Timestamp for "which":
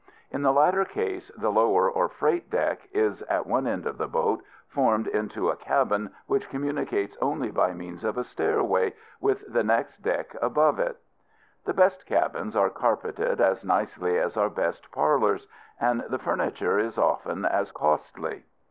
6.25-6.49